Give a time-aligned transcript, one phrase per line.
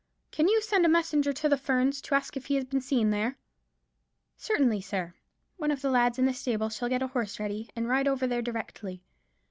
[0.31, 3.11] "Can you send a messenger to the Ferns, to ask if he has been seen
[3.11, 3.37] there?"
[4.35, 5.13] "Certainly, sir.
[5.57, 8.25] One of the lads in the stable shall get a horse ready, and ride over
[8.25, 9.03] there directly.